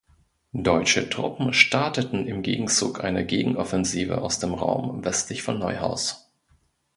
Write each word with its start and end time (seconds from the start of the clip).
Deutsche 0.53 1.11
Truppen 1.11 1.53
starteten 1.53 2.25
im 2.25 2.41
Gegenzug 2.41 3.03
eine 3.03 3.23
Gegenoffensive 3.23 4.19
aus 4.21 4.39
dem 4.39 4.55
Raum 4.55 5.05
westlich 5.05 5.43
von 5.43 5.59
Neuhaus. 5.59 6.27